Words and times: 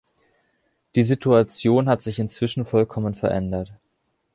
Die 0.95 1.03
Situation 1.03 1.87
hat 1.87 2.01
sich 2.01 2.17
inzwischen 2.17 2.65
vollkommen 2.65 3.13
verändert. 3.13 3.75